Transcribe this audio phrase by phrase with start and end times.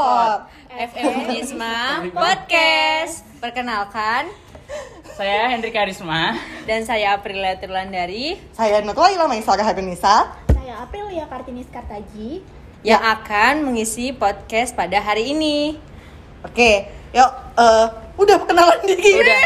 [0.00, 0.48] Pod.
[0.72, 3.20] FMisma Podcast.
[3.36, 4.32] Perkenalkan,
[5.12, 6.40] Saya Hendrik Karisma.
[6.64, 10.32] dan saya Aprilia Turlandari Saya Nutla Ilham Sarah Habinisa.
[10.48, 12.40] Saya Aprilia Kartinis Kartaji.
[12.80, 15.76] yang akan mengisi podcast pada hari ini.
[16.48, 19.20] Oke, yuk eh, udah perkenalan diri.
[19.20, 19.40] Udah.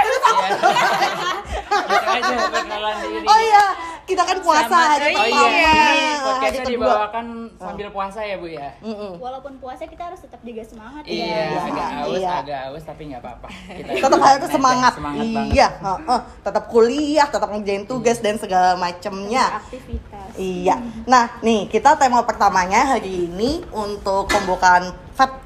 [1.82, 3.26] Langsung aja perkenalan diri.
[3.26, 3.64] Oh iya,
[4.04, 5.48] kita kan puasa Sama- hari oh Oh pertama.
[5.48, 7.26] iya, ini hari podcastnya dibawakan
[7.56, 8.68] sambil puasa ya Bu ya?
[8.78, 9.12] Mm-mm.
[9.16, 11.60] Walaupun puasa kita harus tetap jaga semangat Iya, ya.
[11.64, 12.30] agak aus, iya.
[12.38, 13.48] agak aus tapi nggak apa-apa.
[13.70, 14.92] Kita Tetap harus semangat.
[14.94, 16.20] Semangat iya, heeh.
[16.42, 19.44] tetap kuliah, tetap ngerjain tugas dan segala macemnya.
[19.58, 20.28] Aktivitas.
[20.34, 20.76] Iya.
[21.04, 24.92] Nah, nih kita tema pertamanya hari ini untuk pembukaan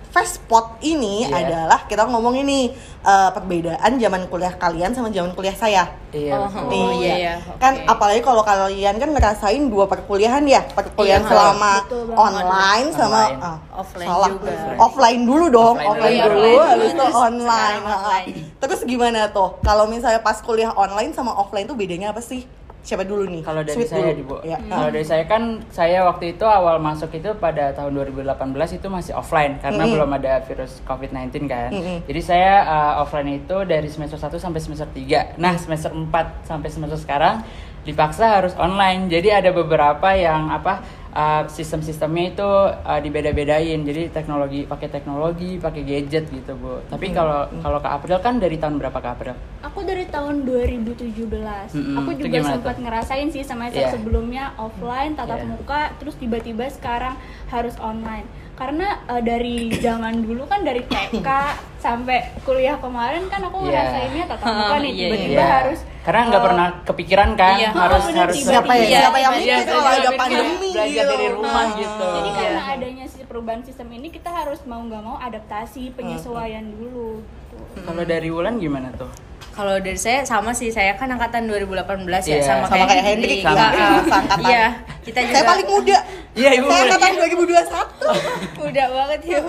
[0.08, 1.36] Fat Festpot ini Iya.
[1.64, 5.84] adalah kita ngomong ini eh, perbedaan zaman kuliah kalian sama zaman kuliah saya.
[6.08, 6.72] Iya, Oh, betul.
[6.72, 7.34] oh, iya, iya.
[7.56, 7.84] Kan Oke.
[7.86, 13.38] apalagi kalau kalian kan ngerasain dua perkuliahan ya, perkuliahan Iya, selama betul online sama Online.
[13.40, 14.28] ah, Offline salah.
[14.28, 14.52] juga.
[14.78, 16.28] Offline dulu dong, Offline offline, dulu.
[16.30, 17.44] dulu, Iya, offline habis dulu, itu terus online.
[17.46, 17.96] sekarang ah.
[17.98, 18.28] online.
[18.58, 19.48] Terus gimana tuh?
[19.60, 22.42] Kalau misalnya pas kuliah online sama offline tuh bedanya apa sih?
[22.88, 23.44] Siapa dulu nih?
[23.44, 24.40] Kalau dari Sweet saya dulu.
[24.40, 24.56] Ya.
[24.64, 29.12] Kalau dari saya kan saya waktu itu awal masuk itu pada tahun 2018 itu masih
[29.12, 29.92] offline karena Mm-mm.
[29.92, 31.68] belum ada virus COVID-19 kan.
[31.68, 32.08] Mm-mm.
[32.08, 35.36] Jadi saya uh, offline itu dari semester 1 sampai semester 3.
[35.36, 37.44] Nah, semester 4 sampai semester sekarang
[37.84, 39.12] dipaksa harus online.
[39.12, 40.80] Jadi ada beberapa yang apa
[41.14, 42.48] uh, sistem-sistemnya itu
[42.84, 43.80] uh, dibeda-bedain.
[43.80, 46.82] Jadi teknologi pakai teknologi, pakai gadget gitu, Bu.
[46.88, 49.34] Tapi kalau kalau ke April kan dari tahun berapa ke April?
[49.64, 51.74] Aku dari tahun 2017.
[51.74, 51.96] Mm-mm.
[51.98, 52.82] Aku juga sempat tuh?
[52.84, 53.92] ngerasain sih sama Iya.
[53.92, 55.48] sebelumnya offline tatap Iya.
[55.48, 57.14] muka, terus tiba-tiba sekarang
[57.48, 58.26] harus online.
[58.58, 61.28] Karena eh, dari zaman dulu kan dari TK
[61.78, 63.70] sampai kuliah kemarin kan aku Iya.
[63.70, 65.54] ngerasainnya tatap muka nih Iya, tiba-tiba Iya.
[65.62, 67.70] harus karena nggak eh, pernah kepikiran kan iya.
[67.70, 68.50] harus Oh, harus tiba-tiba.
[68.50, 68.82] Siapa ya?
[68.82, 71.06] Iya, Siapa yang iya, mikir iya, kalau iya, ada iya, pandemi belajar gitu.
[71.08, 71.76] dari rumah Ah.
[71.76, 72.34] gitu Jadi Iya.
[72.34, 77.22] karena adanya si perubahan sistem ini kita harus mau nggak mau adaptasi penyesuaian dulu.
[77.68, 77.84] Gitu.
[77.84, 79.10] kalau dari Wulan gimana tuh
[79.50, 81.82] Kalau dari saya sama sih, saya kan angkatan 2018
[82.22, 82.46] ya, Iya.
[82.46, 83.38] sama, Sama kayak Hendrik, Hendrik.
[83.42, 83.58] sama.
[83.58, 84.46] Ah, Seangkatan.
[84.46, 84.64] Iya,
[85.02, 85.98] kita juga Saya paling muda.
[86.32, 86.66] Iya, Ibu.
[86.68, 87.90] Saya angkatan 2021.
[88.62, 89.40] muda banget ya.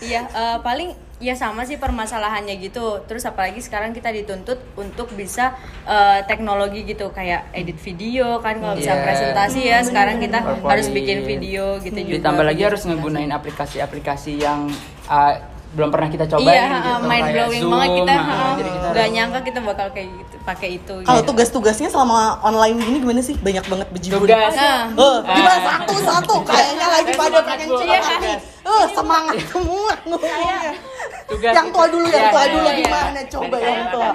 [0.00, 0.88] Iya, eh, paling
[1.20, 3.04] ya sama sih permasalahannya gitu.
[3.04, 5.52] Terus apalagi sekarang kita dituntut untuk bisa
[5.84, 9.04] eh, teknologi gitu kayak edit video kan kalau bisa Iya.
[9.04, 9.78] presentasi ya.
[9.84, 10.64] Sekarang kita PowerPoint.
[10.72, 12.16] harus bikin video gitu juga.
[12.16, 14.64] ditambah lagi video harus ngegunain aplikasi-aplikasi yang
[15.06, 15.36] uh,
[15.70, 18.10] belum pernah kita cobain Iya, gitu mind blowing Zoom, banget kita.
[18.12, 20.94] nah, jadi kita harus- nyangka kita bakal kayak gitu, pakai itu.
[21.00, 21.28] Kalau gitu.
[21.30, 23.36] tugas-tugasnya selama online gini gimana sih?
[23.36, 24.26] Banyak banget bejibun.
[24.26, 24.90] tugas Nah.
[24.90, 25.62] Eh, gimana Ah.
[25.78, 28.36] satu-satu kayaknya lagi pada pengen cerita nih.
[28.60, 29.92] Eh, semangat semua
[31.26, 32.76] tugas Yang tua dulu, yang Iya, tua iya, dulu iya.
[32.76, 34.08] gimana coba yang tua.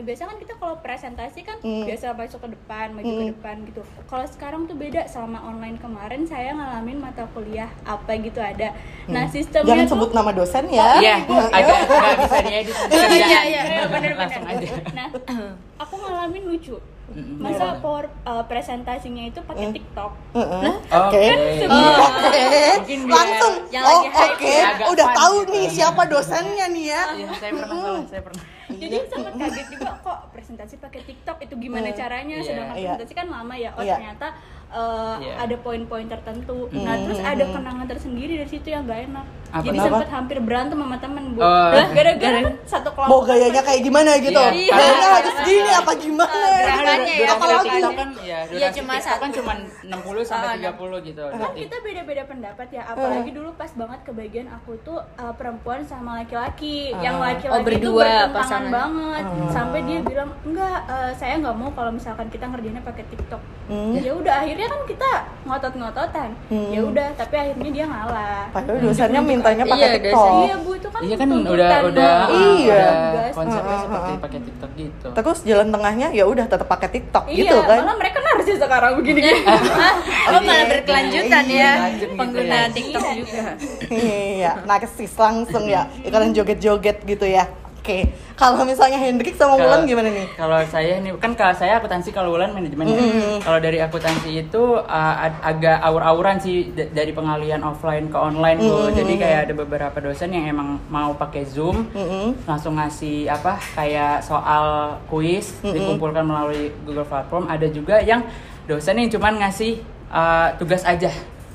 [0.00, 1.84] Yang namanya biasa kan kita kalau presentasi kan Hmm.
[1.84, 3.30] biasa masuk ke depan maju ke Hmm.
[3.30, 8.40] depan gitu kalau sekarang tuh beda selama online kemarin saya ngalamin mata kuliah apa gitu
[8.40, 8.72] ada
[9.06, 10.96] nah sistemnya Jangan tuh sebut nama dosen ya.
[10.98, 11.16] iya
[11.50, 15.06] agak nggak bisa diedit Iya, iya, iya, bener-bener langsung aja nah
[15.82, 16.76] aku ngalamin lucu
[17.10, 17.42] Mm-mm.
[17.42, 19.74] masa power eh, presentasinya itu pakai Hmm.
[19.74, 20.62] TikTok Heeh.
[20.88, 21.24] Oke.
[21.26, 21.66] Oke.
[21.66, 22.06] Oh.
[22.06, 22.46] Oke.
[22.78, 23.54] Mungkin biar- Langsung.
[23.68, 24.54] Yang Oh, oke.
[24.88, 25.50] Udah tahu gitu.
[25.50, 27.02] nih siapa dosennya nih ya.
[27.12, 31.88] Iya, saya pernah saya pernah jadi sempat kaget juga kok presentasi pakai TikTok itu gimana
[31.88, 31.98] Hmm.
[31.98, 32.44] caranya Iya.
[32.44, 32.82] sedangkan Iya.
[32.88, 33.94] presentasi kan lama ya oh Iya.
[33.94, 34.26] ternyata
[34.72, 35.34] uh, Iya.
[35.40, 36.82] ada poin-poin tertentu Hmm.
[36.82, 39.62] nah terus ada kenangan tersendiri dari situ yang gak enak Apa?
[39.62, 41.68] jadi sempat hampir berantem sama temen bu Oh.
[41.70, 44.30] Lah, gara-gara kan satu kelompok Mau gayanya kayak gimana gitu?
[44.36, 44.70] Iya.
[44.70, 45.10] Gayanya Iya.
[45.12, 46.30] harus gini apa gimana?
[46.30, 49.24] Ah, gerakannya ya, apalagi TikTok kan ya Iya, durasi cuma kan satu.
[49.34, 54.00] cuma 60 sampai Ah, 30 gitu kan kita beda-beda pendapat ya apalagi dulu pas banget
[54.02, 57.26] kebagian aku tuh uh, perempuan sama laki-laki yang Ah.
[57.28, 58.70] laki-laki Oh, itu berdua bertentangan pasangan.
[58.70, 59.50] banget Ah.
[59.50, 63.94] sampai dia bilang enggak uh, saya nggak mau kalau misalkan kita ngerjainnya pakai TikTok Hmm.
[63.96, 65.10] ya udah akhirnya kan kita
[65.42, 66.68] ngotot-ngototan Hmm.
[66.68, 70.32] ya udah tapi akhirnya dia ngalah Padahal dosennya mintanya pakai Iya, TikTok.
[70.42, 72.84] iya bu itu kan Iya kan tuntutan udah udah Iya.
[72.84, 74.18] udah konsepnya Ah, ah, seperti ah.
[74.20, 75.06] pakai TikTok gitu.
[75.12, 77.78] Terus jalan tengahnya ya udah tetap pakai TikTok iya, gitu kan.
[77.80, 79.40] malah mereka narsis sekarang begini gini
[80.30, 82.68] Oh malah berkelanjutan ya Lanjut gitu pengguna ya.
[82.68, 83.44] TikTok juga.
[83.90, 85.82] Iya, narsis langsung ya.
[86.00, 87.44] Ikutan joget-joget gitu ya.
[87.90, 88.06] Oke.
[88.38, 90.26] Kalau misalnya Hendrik sama Kalau- Wulan gimana nih?
[90.32, 93.02] Kalau saya ini kan kalau saya akuntansi kalau Wulan manajemen ya.
[93.42, 98.94] Kalau dari akuntansi itu uh, ag- agak aur-auran sih dari pengalihan offline ke online Bu.
[98.94, 102.46] Jadi kayak ada beberapa dosen yang emang mau pakai Zoom Mm-mm.
[102.46, 107.44] langsung ngasih apa kayak soal kuis dikumpulkan melalui Google Platform.
[107.44, 108.24] Ada juga yang
[108.64, 111.10] dosen yang cuman ngasih uh, tugas aja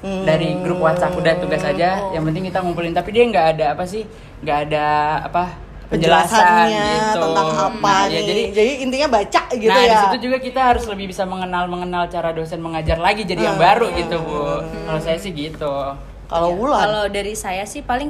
[0.06, 2.14] dari grup WhatsApp udah tugas aja.
[2.14, 4.06] Yang penting kita ngumpulin tapi dia nggak ada apa sih
[4.46, 4.86] nggak ada
[5.26, 7.20] apa penjelasannya gitu.
[7.22, 8.14] tentang apa Nah, nih.
[8.14, 9.90] ya, jadi jadi intinya baca gitu nah, ya.
[9.90, 13.58] di situ juga kita harus lebih bisa mengenal mengenal cara dosen mengajar lagi jadi yang
[13.58, 14.62] baru gitu, Bu.
[14.86, 15.74] Kalau saya sih gitu.
[16.26, 16.82] Kalau Iya, Wulan?
[16.82, 18.10] Kalau dari saya sih paling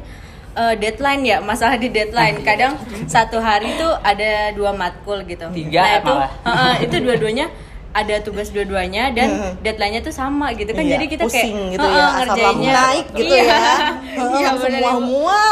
[0.55, 2.39] eh, deadline ya, masalah di deadline.
[2.41, 5.51] Kadang satu hari tuh ada dua matkul gitu.
[5.51, 6.31] Tiga nah, itu malah.
[6.47, 7.51] eh, itu dua-duanya
[7.95, 9.51] ada tugas dua-duanya dan Heeh.
[9.61, 10.83] deadline-nya tuh sama gitu kan.
[10.83, 13.43] Iya, Jadi kita kayak pusing gitu eh, ya, eh, ngerjainnya naik gitu Iya.
[13.45, 13.55] ya.
[14.35, 14.47] Iya.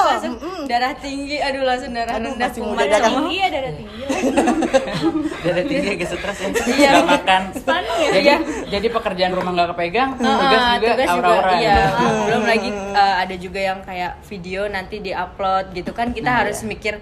[0.03, 0.61] Langsung Mm-mm.
[0.65, 3.15] darah tinggi, aduh langsung darah Aduh, rendah kumat muda darah semua.
[3.17, 3.95] tinggi ya darah tinggi
[5.43, 6.47] Dari tinggi agak stres ya.
[6.65, 6.89] Iya.
[6.93, 7.41] Nggak makan.
[7.53, 8.09] Spanu ya?
[8.09, 8.37] Jadi, Iya.
[8.69, 11.51] jadi pekerjaan rumah nggak kepegang, tugas juga tugas aura-aura.
[11.55, 11.75] iya.
[11.75, 12.05] gitu.
[12.25, 16.59] Belum lagi uh, ada juga yang kayak video nanti diupload gitu kan kita Nah, harus
[16.59, 16.67] iya.
[16.69, 16.93] mikir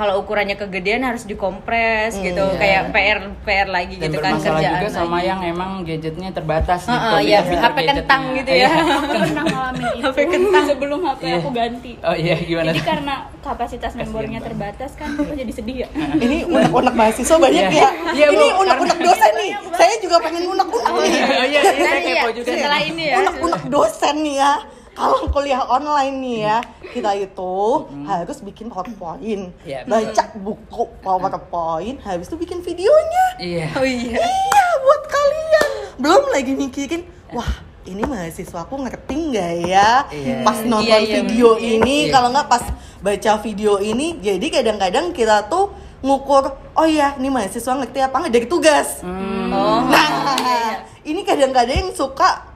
[0.00, 2.56] kalau ukurannya kegedean harus dikompres gitu Iya.
[2.56, 5.28] kayak PR PR lagi Dan gitu kan kerjaan juga sama lagi.
[5.28, 6.96] yang emang gadgetnya terbatas gitu.
[6.96, 8.56] Heeh, iya, HP kentang gitu ya.
[8.56, 8.68] Iya.
[8.80, 10.64] aku pernah ngalamin itu HP kentang.
[10.66, 11.36] sebelum HP Iya.
[11.36, 12.68] aku ganti Oh iya gimana?
[12.70, 15.88] jadi karena kapasitas memorinya terbatas kan aku jadi sedih ya
[16.24, 17.76] Ini unek-unek mahasiswa banyak Iya.
[17.76, 17.90] ya.
[18.10, 19.50] Iya, ini unek-unek dosen nih.
[19.70, 21.12] Saya juga pengen unek-unek nih.
[21.30, 22.48] Oh iya, iya, saya ya, kepo juga.
[22.48, 22.56] nih.
[22.56, 24.52] setelah ini ya Unek-unek dosen nih ya.
[25.00, 27.56] Kalau kuliah online nih ya, kita itu
[28.04, 33.26] harus bikin PowerPoint, Iya, baca buku PowerPoint, habis itu bikin videonya.
[33.36, 33.66] Iya.
[33.72, 35.70] oh iya Iya, buat kalian.
[35.96, 37.48] Belum lagi mikirin, wah
[37.82, 40.44] ini mahasiswa aku ngerti nggak ya Iya.
[40.44, 41.72] pas nonton Iya, iya, video bener.
[41.74, 42.12] ini Iya.
[42.12, 42.64] kalau nggak pas
[43.00, 48.34] baca video ini jadi kadang-kadang kita tuh ngukur oh ya ini mahasiswa ngerti apa nggak
[48.34, 49.48] dari tugas Hmm.
[49.48, 52.49] oh nah ini kadang-kadang yang suka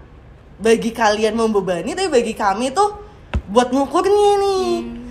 [0.56, 2.95] bagi kalian membebani tapi bagi kami tuh
[3.47, 4.67] buat ngukurnya nih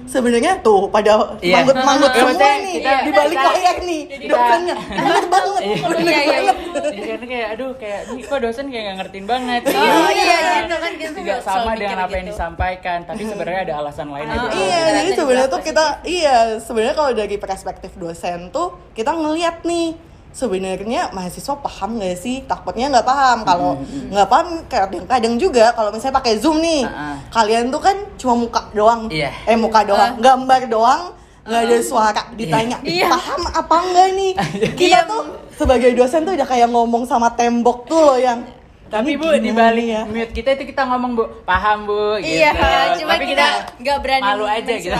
[0.05, 1.63] sebenarnya tuh pada Iya.
[1.63, 5.75] manggut-manggut Iya, semua nih kita- di balik kita- layar nih dosennya bener banget Iya.
[5.81, 6.53] bener Iya, iya, iya.
[6.53, 9.61] banget Jadi kayak aduh kayak ini kok dosen kayak nggak ngertiin banget.
[9.69, 12.33] oh iya gitu kan Tidak selalu sama dengan apa yang gitu.
[12.33, 14.33] disampaikan, tapi sebenarnya ada alasan lainnya.
[14.35, 14.57] Oh, gitu.
[14.59, 19.87] iya, jadi sebenarnya tuh kita iya, sebenarnya kalau dari perspektif dosen tuh kita ngeliat nih
[20.33, 22.41] sebenarnya mahasiswa paham nggak sih?
[22.43, 23.37] Takutnya nggak paham.
[23.41, 23.71] Kalau
[24.09, 27.17] nggak paham kadang-kadang juga kalau misalnya pakai Zoom nih, Ah, ah.
[27.31, 29.07] kalian tuh kan cuma muka doang.
[29.07, 29.29] Iya.
[29.45, 31.03] Eh muka doang, gambar doang.
[31.43, 33.11] nggak ada suara ditanya Iya.
[33.11, 34.31] paham apa enggak nih
[34.79, 34.99] kita Iya.
[35.03, 35.21] tuh
[35.51, 38.47] sebagai dosen tuh udah kayak ngomong sama tembok tuh loh yang
[38.93, 42.29] Tapi "Ini Bu, di balik ya?" mute kita itu kita ngomong Bu, paham Bu gitu.
[42.37, 42.51] Iya,
[42.95, 43.45] cuma Tapi kita
[43.75, 44.93] nggak berani malu aja gitu.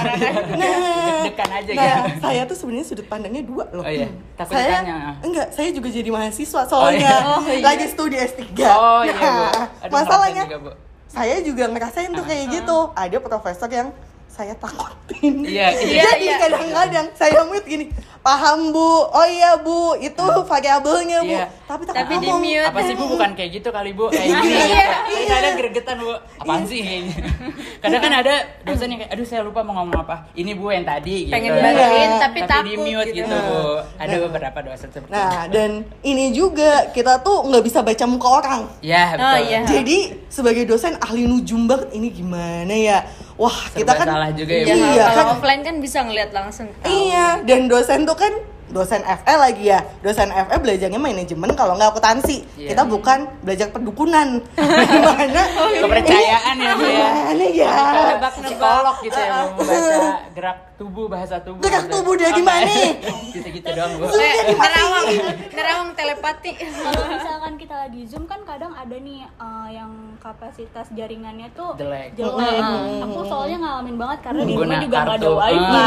[0.51, 2.19] Deg-degan aja Nah, gitu.
[2.19, 3.81] saya tuh sebenarnya sudut pandangnya dua loh.
[3.81, 4.95] Oh iya, takut saya ditanya.
[5.22, 7.18] enggak, saya juga jadi mahasiswa Oh, soalnya iya.
[7.24, 7.62] Oh, iya.
[7.62, 8.42] lagi studi S3.
[8.66, 9.22] Oh iya Bu.
[9.22, 10.72] Nah, Aduh, masalahnya ngerasain juga, Bu.
[11.07, 12.78] saya juga ngerasain tuh kayak gitu.
[12.94, 13.89] Ada profesor yang
[14.33, 15.45] saya takutin.
[15.45, 16.09] Iya, iya.
[16.09, 16.35] Jadi iya.
[16.39, 17.85] kadang-kadang saya mute gini,
[18.19, 21.38] paham bu, oh iya bu, itu variabelnya bu.
[21.38, 21.45] Iya.
[21.63, 22.41] Tapi tak Tapi di ngomong.
[22.41, 22.65] mute.
[22.65, 26.13] apa sih bu bukan kayak gitu kali bu kayak gini Iya, Tapi kadang gregetan bu
[26.35, 27.15] apaan sih kayaknya
[27.80, 28.33] kadang kan ada
[28.63, 31.51] dosen yang kayak aduh saya lupa mau ngomong apa ini bu yang tadi gitu pengen
[31.51, 31.62] Iya.
[31.63, 33.38] bantuin tapi, tapi takut di mute gitu, gitu.
[33.38, 33.62] bu
[33.95, 34.19] ada Nah.
[34.24, 35.71] beberapa dosen seperti Nah, itu dan
[36.01, 38.62] ini juga kita tuh nggak bisa baca muka orang.
[38.81, 39.59] ya betul Oh, iya.
[39.63, 39.97] Jadi
[40.27, 42.97] sebagai dosen ahli nujum banget ini gimana ya?
[43.33, 44.75] Wah, kita Serba kan salah juga ya, Iya.
[44.77, 46.68] Iya, kalau kan offline kan bisa ngeliat langsung.
[46.69, 46.85] tahu.
[46.85, 48.33] Iya, dan dosen tuh kan
[48.69, 49.80] dosen FE lagi ya.
[50.01, 52.45] Dosen FE belajarnya manajemen kalau nggak akuntansi.
[52.57, 52.74] Iya.
[52.74, 54.41] Kita bukan belajar perdukunan.
[54.94, 55.41] Gimana?
[55.81, 57.71] kepercayaan ya bu ya Gimana ya?
[58.33, 59.97] Psikolog gitu ya membaca
[60.33, 62.65] gerak tubuh bahasa tubuh Gerak tubuh dia gimana?
[63.34, 65.06] gitu gitu doang bu Zoom-nya Eh, nerawang,
[65.50, 66.51] nerawang telepati.
[66.58, 72.15] kalau misalkan kita lagi zoom kan kadang ada nih eh, yang kapasitas jaringannya tuh Jelek.
[72.15, 72.62] jelek.
[73.00, 75.82] aku soalnya ngalamin banget karena di rumah juga nggak ada wifi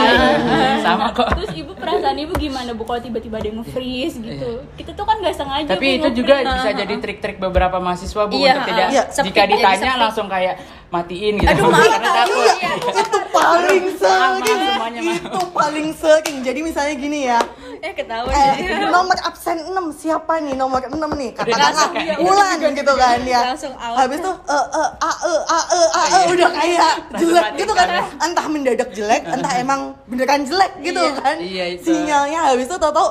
[0.46, 4.50] Ah, sama kok terus ibu perasaan ibu gimana bu kalau tiba-tiba ada yang nge-freeze gitu
[4.76, 8.52] kita tuh kan nggak sengaja Tapi itu juga bisa jadi trik-trik beberapa mahasiswa bu Iya,
[8.54, 9.02] untuk tidak iya.
[9.08, 10.54] Jika ditanya langsung kayak
[10.86, 11.50] matiin gitu.
[11.50, 12.46] Aduh, maaf, Karena takut.
[12.56, 12.72] Iya.
[12.78, 14.60] itu paling sering.
[14.88, 15.18] Semuanya.
[15.18, 16.36] Itu paling sering.
[16.40, 17.40] Jadi misalnya gini ya.
[17.76, 18.86] Eh ketahuan Eh, jadi.
[18.94, 23.74] nomor absen 6 siapa nih nomor 6 nih katakanlah iya, Wulan gitu kan ya Langsung
[23.74, 23.96] out.
[23.98, 27.88] habis tuh eh eh a e a e a e udah kayak jelek gitu kan
[28.16, 31.20] entah mendadak jelek entah emang beneran jelek gitu Iya.
[31.20, 31.84] kan Iya, itu.
[31.84, 33.08] sinyalnya habis itu tau-tau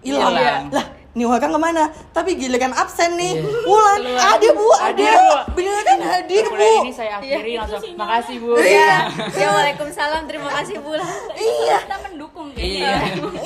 [0.00, 0.30] Hilang.
[0.70, 0.86] lah
[1.18, 3.44] nih orang ke mana tapi giliran absen nih Iya.
[3.60, 5.34] Wulan ada bu ada Hadir, Bu.
[5.52, 7.60] beneran hadir bu Kuliah ini saya akhiri Iya.
[7.60, 8.50] langsung makasih bu.
[8.56, 8.96] Iya.
[9.34, 10.92] Ya waalaikumsalam, terima kasih Bu.
[11.34, 12.94] iya kita mendukung kayak Iya.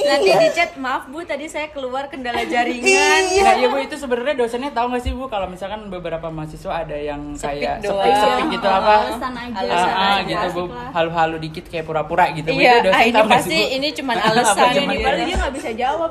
[0.05, 2.85] Nanti di chat, maaf Bu, tadi saya keluar kendala jaringan.
[2.85, 3.43] Iya.
[3.43, 6.95] Nah, ya Bu itu sebenarnya dosennya tahu nggak sih Bu kalau misalkan beberapa mahasiswa ada
[6.95, 7.99] yang kayak doang.
[7.99, 8.95] sepik-sepik gitu Iya, apa?
[9.03, 10.23] alasan aja Ah, Alasan ah, aja.
[10.29, 12.49] gitu Bu, halu-halu dikit kayak pura-pura gitu.
[12.49, 12.59] Bu.
[12.59, 13.77] Iya, ah, ini pasti sih, Bu?
[13.77, 16.11] ini cuman Apa alasan Ini baru dia nggak bisa jawab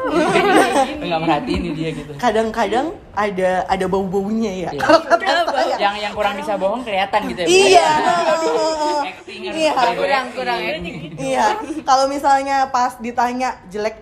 [1.02, 2.12] Nggak merhatiin nih dia gitu.
[2.16, 4.80] kadang-kadang ada ada bau-baunya ya Iya.
[4.80, 7.48] kalau kata saya yang yang kurang bisa bohong kelihatan gitu ya.
[7.48, 7.52] Bu.
[7.52, 7.90] Iya.
[9.12, 9.72] Acting Iya.
[9.76, 10.74] harus Kurang, kurang ya.
[11.18, 11.46] Iya,
[11.84, 13.98] kalau misalnya pas ditanya jelek,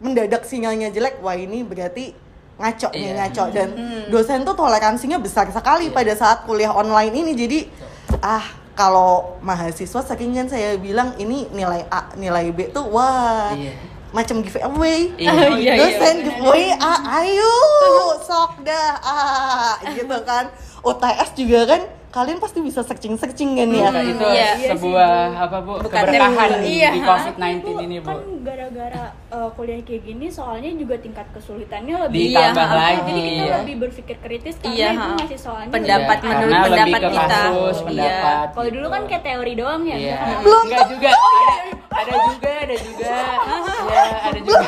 [0.00, 2.14] mendadak sinyalnya jelek, wah ini berarti
[2.54, 3.12] ngaco nih Iya.
[3.18, 3.68] ngaco dan
[4.08, 7.58] dosen tuh toleransinya besar sekali pada saat kuliah online ini jadi
[8.22, 13.74] ah kalau mahasiswa kan saya bilang ini nilai A nilai B tuh wah Iya.
[14.14, 15.32] Macam giveaway Iya.
[15.34, 16.24] Iya, iya, dosen bener.
[16.30, 17.54] giveaway A ayo
[18.22, 19.18] sok dah A
[19.90, 20.48] gitu kan
[20.80, 21.80] UTS juga kan
[22.14, 24.50] kalian pasti bisa searching searching kan ya Nah, itu Iya.
[24.54, 26.88] Iya sebuah apa bu Bukan keberkahan tem- iya.
[26.88, 28.06] di COVID-19 Itu ini bu.
[28.06, 33.02] kan gara-gara uh, kuliah kayak gini soalnya juga tingkat kesulitannya lebih Ditambah Iya, lagi.
[33.04, 33.56] jadi kita iya.
[33.58, 37.10] lebih berpikir kritis karena Iya, itu masih soalnya Pendapat Iya, menurut karena pendapat lebih ke
[37.10, 37.26] kita.
[37.42, 37.84] kasus, Iya.
[37.84, 38.46] pendapat.
[38.54, 40.18] kalau dulu kan kayak teori doang ya Iya.
[40.38, 41.10] Belum Enggak juga.
[41.10, 41.56] Ada,
[41.94, 43.14] ada juga, ada juga.
[43.84, 44.66] Iya, ada juga.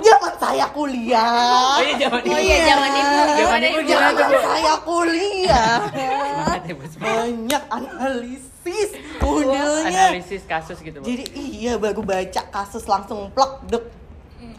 [0.00, 1.32] zaman saya kuliah
[1.70, 3.16] Oh iya zaman Oh iya, zaman ibu.
[3.34, 5.76] Zaman ibu zaman saya kuliah
[6.78, 8.88] Ya banyak analisis.
[9.18, 11.04] Oh, modelnya Analisis kasus gitu bu.
[11.04, 13.84] jadi iya baru baca kasus langsung plak dek.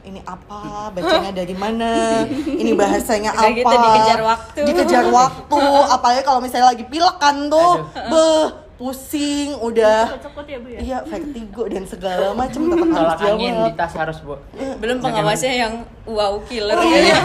[0.02, 0.90] Ini apa?
[0.90, 2.24] Bacanya dari mana?
[2.26, 3.56] Ini bahasanya Udah apa?
[3.56, 4.60] gitu dikejar waktu.
[4.66, 5.62] dikejar waktu.
[5.88, 7.86] Apalagi kalau misalnya lagi pilek kan tuh.
[7.94, 8.46] Beh
[8.76, 10.08] pusing udah.
[10.48, 10.80] Ya bu ya?
[10.80, 14.36] Iya vertigo dan segala macam tetap harus angin di tas harus bu.
[14.80, 15.74] Belum pengawasnya yang
[16.04, 17.06] wow killer Oh, gitu.
[17.06, 17.20] iya.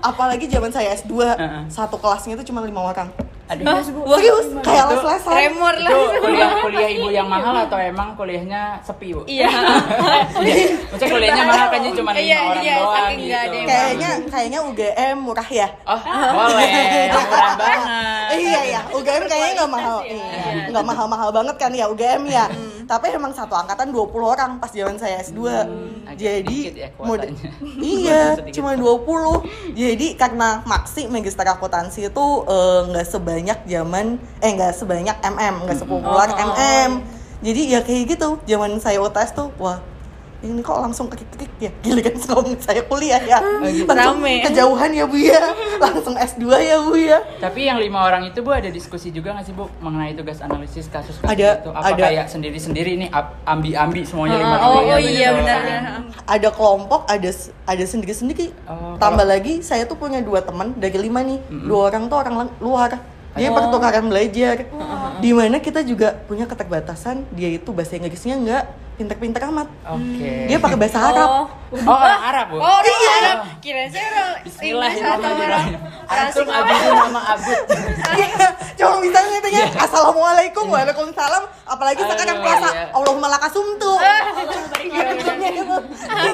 [0.00, 1.62] apalagi zaman saya S2 Heeh.
[1.68, 3.12] satu kelasnya itu cuma lima orang
[3.46, 3.78] Aduh.
[4.12, 5.90] Serius kayak Itu les-lesan Tremor lah.
[5.92, 9.22] Itu kuliah kuliah ibu yang mahal atau emang kuliahnya sepi bu?
[9.24, 9.46] Iya.
[10.36, 10.66] Iya.
[10.88, 13.30] Maksudnya kuliahnya mahal kan jadi cuma lima Iya, orang iya, doang gitu.
[13.30, 16.70] yang kayaknya kayaknya UGM murah ya Oh boleh,
[17.08, 18.28] murah banget.
[18.36, 20.42] iya ya UGM kayaknya nggak mahal Kualitas ya.
[20.42, 22.44] iya nggak mahal-mahal banget kan ya UGM ya
[22.86, 25.38] tapi emang satu angkatan 20 orang pas zaman saya S2
[26.04, 27.34] agak jadi ya mode-
[27.98, 28.54] iya Sedikit.
[28.56, 29.42] cuma 20
[29.74, 34.06] jadi karena maksi magister akuntansi itu eh, nggak sebanyak zaman
[34.38, 36.38] eh nggak sebanyak MM nggak sepopuler Oh.
[36.48, 36.90] MM
[37.38, 39.82] jadi ya kayak gitu zaman saya UTS tuh wah
[40.48, 41.70] ini kok langsung kekik-kekik ya?
[41.80, 43.38] Giliran sebelum saya kuliah ya.
[43.84, 44.40] Langsung Rame.
[44.42, 45.42] kejauhan ya bu ya.
[45.76, 47.18] Langsung S2 ya bu ya.
[47.36, 50.86] Tapi yang lima orang itu bu ada diskusi juga nggak sih bu mengenai tugas analisis
[50.86, 51.70] kasus kasus Ada, itu?
[51.70, 52.02] Apa ada.
[52.02, 55.60] kayak sendiri sendiri nih ab- ambi-ambi semuanya lima Oh, lima oh iya benar.
[56.24, 57.30] ada kelompok ada
[57.64, 61.38] ada sendiri sendiri Oh, tambah kalau- lagi saya tuh punya dua teman dari lima nih.
[61.48, 62.90] Dua orang tuh orang luar.
[63.32, 63.54] Dia Oh.
[63.54, 64.64] pertukaran belajar.
[65.16, 67.28] Di mana kita juga punya keterbatasan.
[67.30, 68.64] Dia itu bahasa Inggrisnya nggak
[68.96, 70.48] pinter-pinter amat Oke.
[70.48, 71.44] dia pakai bahasa Arab Oh.
[71.82, 72.56] Oh orang Arab bu?
[72.56, 73.38] Oh, orang Arab.
[73.58, 75.66] Kira saya orang Bismillah Inggris atau orang
[76.06, 76.62] Antum Singapura.
[76.62, 77.58] abidun nama abud.
[78.16, 78.28] Iya,
[78.78, 82.84] cuma bisa ngertinya assalamualaikum waalaikumsalam apalagi sekarang puasa iya.
[82.94, 83.90] Allahumma lakasumtu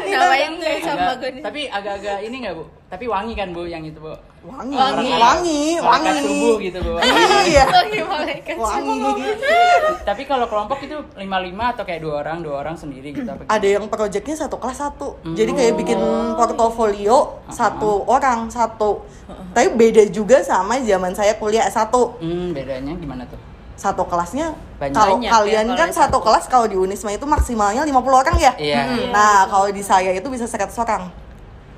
[0.05, 1.43] Ngapain tuh sama Agak- gue nih?
[1.43, 2.65] Tapi agak-agak ini nggak bu?
[2.93, 4.13] Tapi wangi kan bu yang itu bu?
[4.43, 5.09] wangi Wangi.
[5.15, 6.93] wangi wangi subuh gitu bu.
[7.49, 9.01] iya Wangi malaikat wangi
[10.03, 13.49] Tapi kalau kelompok itu lima lima atau kayak dua orang dua orang sendiri gitu apa?
[13.49, 15.33] ada yang projectnya satu kelas satu Hmm.
[15.33, 16.35] jadi kayak bikin Oh.
[16.37, 17.19] portofolio
[17.49, 19.09] satu orang satu
[19.51, 23.41] tapi beda juga sama zaman saya kuliah S1 Hmm bedanya gimana tuh?
[23.75, 24.53] satu kelasnya
[24.91, 25.97] kalau ya kalian kalau kan S1.
[25.97, 29.09] satu kelas kalau di Unisma itu maksimalnya 50 orang ya Iya.
[29.09, 31.09] nah kalau di saya itu bisa 100 orang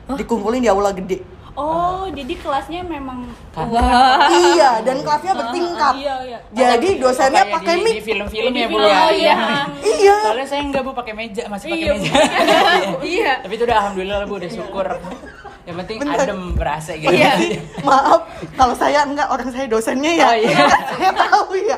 [0.07, 4.27] dikumpulin di aula gede oh jadi kelasnya memang Wah.
[4.51, 8.59] iya dan kelasnya bertingkat iya iya jadi dosennya Oh, kayak pakai mic di film-film Di
[8.59, 8.99] ya bu film, ya.
[8.99, 9.35] oh iya.
[9.81, 12.11] iya Soalnya saya enggak bu pakai meja masih pakai Iya, meja.
[13.17, 13.33] Iya.
[13.41, 14.87] Tapi itu udah alhamdulillah lah, bu udah syukur.
[15.65, 16.19] Yang penting Bener.
[16.21, 17.09] adem berasa gitu.
[17.09, 17.33] Iya.
[17.81, 18.21] maaf
[18.53, 20.57] kalau saya enggak orang saya dosennya ya Oh, iya.
[20.91, 21.77] saya tahu ya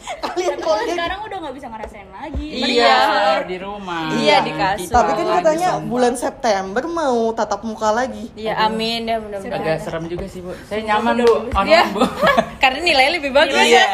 [0.00, 2.98] kalian Tapi kalau kan sekarang udah nggak bisa ngerasain lagi Iya,
[3.44, 4.04] di rumah.
[4.12, 4.92] Iya, di kasur.
[4.92, 8.32] Tapi kan katanya bulan September mau tatap muka lagi.
[8.34, 9.60] Iya, amin ya mudah-mudahan.
[9.60, 10.52] agak serem juga sih, Bu.
[10.64, 11.34] Saya nyaman, Bu.
[11.60, 11.84] Iya.
[11.84, 12.02] Online, Bu.
[12.62, 13.56] Karena nilainya lebih bagus.
[13.56, 13.84] Iya.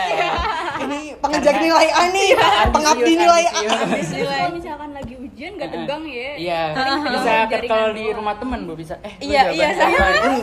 [0.77, 2.29] Ini pengejar nilai A nih,
[2.69, 3.61] pengabdi Ambisius, nilai A.
[3.61, 4.03] nilai.
[4.29, 6.61] kalau misalkan lagi ujian gak tegang ya Iya,
[7.09, 8.95] bisa ketol di rumah temen, Bu, bisa.
[9.01, 10.37] Eh, Iya, iya, saya- apa?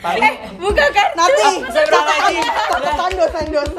[0.00, 1.08] Paling Buka kan?
[1.12, 2.36] Nanti saya berangkat lagi.
[2.70, 3.74] catatan dosen-dosen,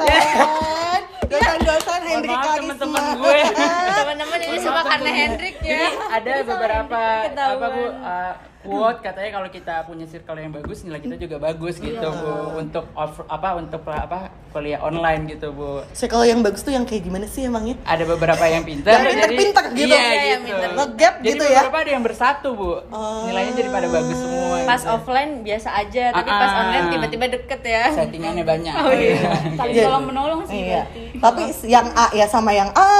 [1.32, 2.60] dosen-dosen Hendrik maaf, Karisma.
[2.60, 3.40] temen-temen gue.
[3.98, 5.68] Teman-teman ini semua karena Hendrik ya.
[5.72, 7.00] Jadi ada beberapa
[7.32, 8.32] apa bu uh,
[8.62, 12.84] quote katanya kalau kita punya circle yang bagus nilai kita juga bagus gitu bu untuk
[12.92, 17.26] off, apa untuk apa kuliah online gitu bu Circle yang bagus tuh yang kayak gimana
[17.26, 17.74] sih emangnya?
[17.82, 19.88] ada beberapa yang pintar Yang jadi- pintar-pintar gitu.
[19.88, 20.48] iya, Iya, yang gitu.
[20.52, 20.68] pintar.
[20.72, 21.60] Nge-gap jadi gitu ya?
[21.60, 23.24] beberapa ada yang bersatu bu Oh.
[23.24, 24.92] nilainya jadi pada bagus semua Pas gitu.
[24.92, 27.82] offline biasa aja, tapi pas online tiba-tiba deket ya.
[27.92, 29.18] settingannya banyak Oh, iya.
[29.52, 29.84] saling Iya.
[29.84, 30.82] tolong menolong sih Iya.
[30.84, 32.90] berarti Tapi yang A ya sama yang A,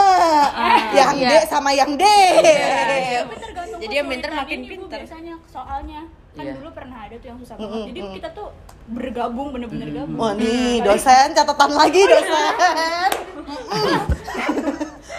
[0.92, 1.40] yang D Iya.
[1.46, 2.02] sama yang D.
[2.02, 3.20] Iya.
[3.22, 4.98] tapi tergantung Jadi yang pintar kesulitan makin pintar.
[5.00, 6.00] biasanya soalnya
[6.32, 6.52] kan Iya.
[6.56, 8.48] dulu pernah ada tuh yang susah banget jadi kita tuh
[8.88, 13.10] bergabung bener-bener gabung Wah nih dosen catatan lagi dosen.
[13.36, 14.00] Mm-mm.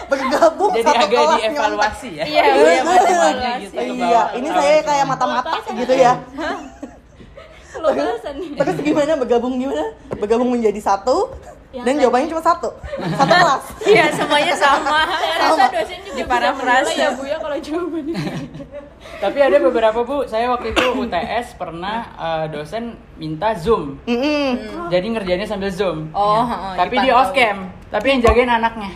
[0.04, 3.52] Bergabung jadi satu agak kelas dievaluasi ya Iya, Iya, iya.
[3.58, 4.26] Gitu, ke Iya, bawah.
[4.34, 6.12] ini saya kayak mata-mata gitu ya.
[7.74, 7.88] lo
[8.56, 9.84] Terus gimana bergabung gimana?
[10.10, 11.30] Bergabung menjadi satu.
[11.74, 15.00] Yang dan jawabannya cuma satu satu kelas Iya, semuanya sama.
[15.20, 16.94] Saya rasa dosen juga Di bisa parafrase.
[16.94, 18.14] ya Bu ya kalau jawabannya.
[19.22, 22.84] Tapi ada beberapa bu, saya waktu itu UTS pernah eh, dosen
[23.16, 24.00] minta zoom.
[24.04, 24.88] Mm-mm.
[24.88, 26.08] Jadi ngerjainnya sambil zoom.
[26.12, 27.68] Oh, heeh, tapi di off cam.
[27.90, 28.90] Tapi yang jagain anaknya.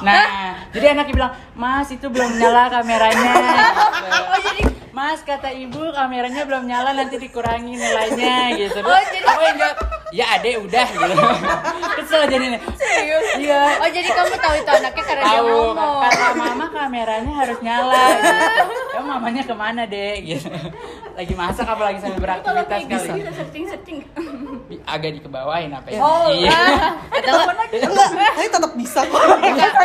[0.00, 0.24] Nah,
[0.70, 3.32] jadi anaknya bilang, Mas itu belum nyala kameranya.
[4.24, 8.78] Oh jadi, Mas kata ibu kameranya belum nyala nanti dikurangi nilainya gitu.
[8.80, 9.76] Oh, jadi- aku yang jawab,
[10.10, 11.14] ya adek udah gitu.
[11.94, 12.58] Kesel jadinya.
[12.72, 13.26] Serius?
[13.36, 13.62] Iya.
[13.78, 16.00] Oh, jadi kamu tahu itu anaknya karena dia Tahu, ngomong.
[16.02, 18.36] kata mama kameranya harus nyala gitu.
[18.92, 20.48] Emang mamanya ke mana dek gitu.
[21.12, 23.18] Lagi masak apa lagi sambil beraktivitas gitu kali.
[23.18, 23.98] bisa searching-searching.
[24.64, 25.98] Di- Agak dikebawain apa ya?
[25.98, 26.52] Oh, Iya.
[27.12, 29.20] enggak tapi tetap bisa kok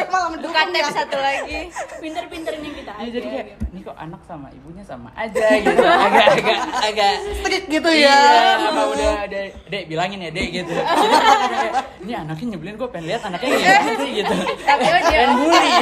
[0.07, 0.89] malah mendukung bukan tab ya.
[0.93, 1.59] satu lagi.
[1.97, 3.11] Pinter-pinternya kita Iya, aja.
[3.13, 5.83] jadi kayak ini kok anak sama ibunya sama aja gitu.
[5.83, 10.73] Agak agak agak strict gitu Iya, ya apa udah ada dek bilangin ya dek gitu.
[12.03, 14.35] Ini anaknya nyebelin gue pengen lihat anaknya gimana sih gitu.
[14.61, 15.77] Tapi dia bully.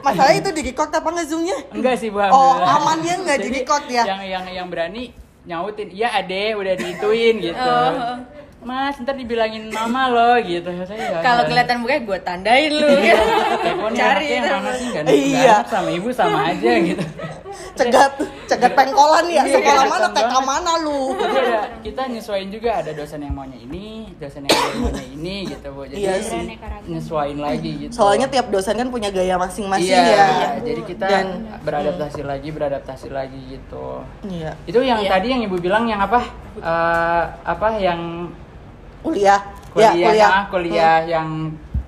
[0.00, 2.18] masalah itu di record apa nggak zoomnya Enggak sih bu.
[2.18, 2.76] Oh, alhamdulillah.
[2.78, 4.02] aman ya, nggak Jadi, di-record ya?
[4.06, 5.04] Yang yang yang berani
[5.44, 7.56] nyautin, iya ade udah diituin gitu.
[7.56, 8.20] Oh.
[8.68, 10.68] Mas, ntar dibilangin mama loh gitu.
[10.84, 12.84] Saya kalau kelihatan mukanya gue tandain lu.
[13.00, 13.16] Nih
[13.90, 15.56] Cari mana sih nggak Iya.
[15.64, 17.00] sama ibu sama aja gitu.
[17.74, 18.12] cegat
[18.44, 23.18] cegat pengkolan ya Iya, sekolah mana TK mana lu ada kita nyesuaiin juga ada dosen
[23.18, 25.82] yang maunya ini, dosen yang maunya ini gitu bu.
[25.84, 26.42] Jadi Iya sih.
[26.84, 27.92] Nyesuaiin lagi gitu.
[27.94, 32.48] soalnya tiap dosen kan punya gaya masing-masing iya, ya iya, jadi kita Dan- beradaptasi lagi,
[32.50, 34.04] beradaptasi lagi gitu.
[34.28, 35.10] iya Itu yang Iya.
[35.10, 36.20] tadi yang ibu bilang yang apa?
[36.54, 38.28] Eh, apa yang
[39.00, 39.40] kuliah
[39.70, 41.28] kuliah, ya kuliah ah, kuliah yang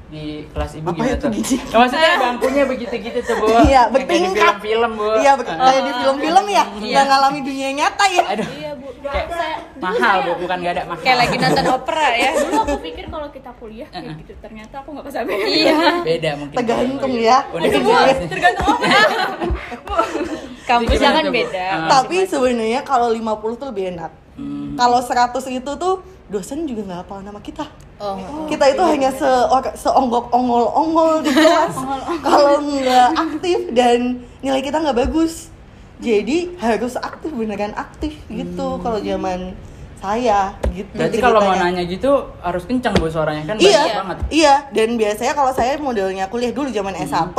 [0.07, 1.31] di kelas ibu Apa gimana itu tuh?
[1.31, 3.47] Ya, maksudnya bangkunya begitu-gitu tuh bu.
[3.63, 5.07] Iya, Yang kayak di film-film bu.
[5.17, 6.91] iya be- kayak di film-film ya Iya.
[6.91, 8.89] nggak ngalami dunia nyata ya Aduh, Iya Bu.
[9.01, 11.01] kayak Saya, mahal saya- bu, bukan gak ada mahal.
[11.01, 12.31] Kayak lagi nonton opera ya.
[12.37, 15.47] Dulu aku pikir kalau kita kuliah kayak gitu, ternyata aku nggak kesampean.
[15.47, 15.79] Iya.
[16.03, 16.57] Beda mungkin.
[16.57, 18.19] tergantung ya Universitas.
[18.27, 18.87] Tergantung apa?
[20.69, 21.39] Kampusnya Gimana kan tuh, Bu?
[21.39, 21.65] beda.
[21.69, 21.89] Ah.
[21.89, 23.23] tapi sebenarnya kalau 50
[23.57, 24.73] tuh lebih enak Hmm.
[24.75, 25.95] kalau 100 itu tuh
[26.31, 27.67] dosen juga nggak hafal nama kita.
[28.01, 28.49] Oh.
[28.49, 29.29] kita itu hanya se
[29.77, 31.77] seonggok ongol ongol di kelas.
[32.25, 35.53] Kalau nggak aktif dan nilai kita nggak bagus.
[36.01, 39.53] Jadi harus aktif beneran aktif gitu kalau zaman
[40.01, 40.97] saya gitu Hmm.
[40.97, 44.19] Berarti kalau mau nanya gitu harus kencang bu suaranya kan iya banyak banget.
[44.33, 44.55] iya.
[44.73, 47.37] Dan biasanya kalau saya modelnya kuliah dulu zaman S1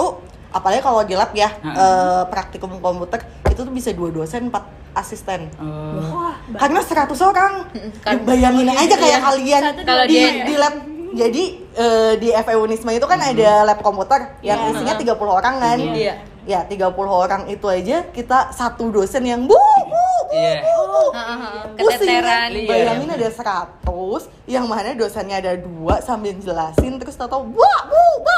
[0.51, 1.73] apalagi kalau di lab ya Hmm.
[1.73, 7.63] eh, praktikum komputer itu tuh bisa dua dosen empat asisten Eh, Wah, karena 100 orang
[8.01, 9.19] Kan- bayangin aja kayak Iya.
[9.21, 10.75] kalian Satu Kalau di, dia- di lab
[11.11, 14.71] jadi eh, di FE Unisma itu kan ada lab komputer yang Iya.
[14.73, 16.13] isinya 30 orang kan Iya.
[16.43, 20.59] ya 30 orang itu aja kita satu dosen yang bu bu bu, Iya.
[20.63, 21.03] bu.
[21.11, 21.37] Heeh,
[21.77, 22.49] Pusing keteteran.
[22.49, 22.67] Iya.
[22.67, 28.35] bayangin ada 100 yang mana dosennya ada dua sambil jelasin terus bu bu bu bu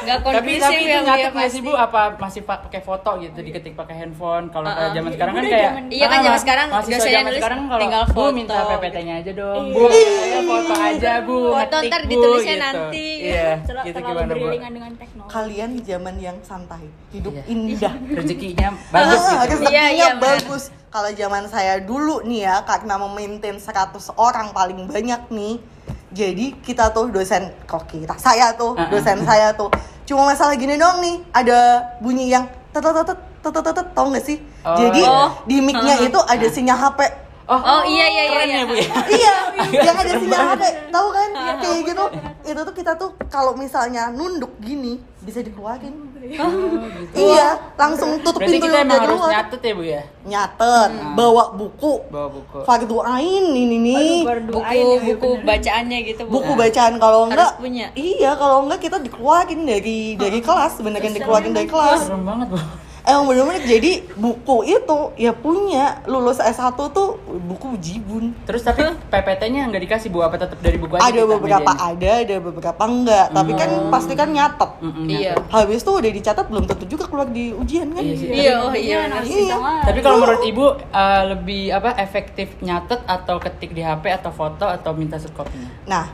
[0.00, 2.80] Nggak tapi tapi itu ya Bu, ya, nyatet nggak sih bu apa masih pa- pakai
[2.80, 4.94] foto gitu diketik pakai handphone kalau kayak Uh-uh.
[4.94, 8.02] zaman sekarang kan kayak zaman- Iya kan Ah, zaman sekarang dosennya zaman sekarang kalau tinggal
[8.02, 9.74] bu foto minta gitu." PPT-nya aja dong Iya.
[9.74, 12.64] bu saya foto aja bu Foto, ntar Bu, ditulisnya gitu.
[12.64, 13.06] nanti.
[13.20, 13.50] iya
[13.82, 15.30] gitu gimana bu beriringan dengan teknologi.
[15.30, 17.42] kalian di zaman yang santai hidup Iya.
[17.46, 20.64] indah rezekinya bagus Ah, gitu rezekinya Iya, iya, bagus.
[20.90, 25.62] Kalau zaman saya dulu nih ya, karena memaintain 100 orang paling banyak nih.
[26.10, 28.88] Jadi kita tuh dosen, kok kita, saya tuh, Ah, ah.
[28.90, 29.70] dosen saya tuh.
[30.02, 34.42] Cuma masalah gini dong nih, ada bunyi yang tetet tetet tetet tetet, tau gak sih?
[34.66, 35.30] Oh, Jadi iya.
[35.46, 37.00] di mic-nya itu ada sinyal HP.
[37.50, 38.58] Oh, iya, iya, iya, keren iya.
[38.62, 39.34] ya bu ya iya,
[39.82, 41.28] yang ada sinyal HP, tahu kan?
[41.62, 42.04] Kayak gitu.
[42.46, 46.09] Itu tuh kita tuh kalau misalnya nunduk gini bisa dikeluarin.
[46.20, 47.48] Iya,
[47.80, 52.28] langsung tutup berarti pintu kita emang harus nyatet ya bu ya nyatet, bawa buku, bawa
[52.28, 54.20] buku fardu ain ini nih.
[54.28, 55.46] Aduh, Buku ya, Bu, buku bener.
[55.48, 56.30] bacaannya gitu Bu.
[56.36, 57.86] Buku bacaan kalau Harus enggak punya.
[57.96, 62.00] Iya, kalau enggak kita dikeluarin dari dari kelas, beneran dikeluarin dari kelas.
[62.04, 62.58] serem banget bu
[63.08, 68.36] Emang bener-bener jadi buku itu ya punya lulus S1 tuh buku jibun.
[68.44, 72.36] terus tapi PPT-nya nggak dikasih bu apa tetap dari buku aja Ada beberapa ada, ada
[72.38, 73.26] beberapa enggak.
[73.32, 74.70] Tapi kan pasti kan nyatet.
[75.08, 75.32] Iya.
[75.48, 78.02] Habis tuh udah dicatat belum tentu juga keluar di ujian kan?
[78.04, 78.28] Iya sih.
[78.28, 78.98] Iya, oh iya.
[79.06, 79.56] Iya, harus Iya.
[79.86, 84.66] Tapi kalau menurut ibu uh, lebih apa efektif nyatet atau ketik di HP atau foto
[84.68, 85.70] atau minta subkopinya?
[85.86, 86.04] Nah,